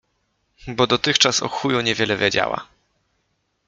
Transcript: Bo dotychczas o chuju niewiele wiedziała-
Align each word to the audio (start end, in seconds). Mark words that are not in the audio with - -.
Bo 0.67 0.87
dotychczas 0.87 1.43
o 1.43 1.47
chuju 1.47 1.81
niewiele 1.81 2.17
wiedziała- 2.17 2.57